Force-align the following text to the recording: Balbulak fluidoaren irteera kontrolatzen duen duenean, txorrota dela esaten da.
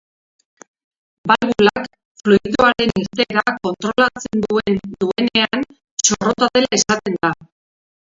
Balbulak 1.31 1.85
fluidoaren 2.23 2.95
irteera 3.03 3.45
kontrolatzen 3.61 4.45
duen 4.49 4.83
duenean, 4.99 5.65
txorrota 6.05 6.53
dela 6.61 6.75
esaten 6.83 7.25
da. 7.25 7.35